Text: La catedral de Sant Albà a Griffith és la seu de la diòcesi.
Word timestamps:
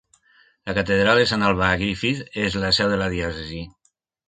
La 0.69 0.73
catedral 0.77 1.19
de 1.23 1.27
Sant 1.33 1.43
Albà 1.51 1.67
a 1.67 1.77
Griffith 1.83 2.41
és 2.47 2.59
la 2.65 2.73
seu 2.81 2.93
de 2.95 3.01
la 3.05 3.13
diòcesi. 3.19 3.63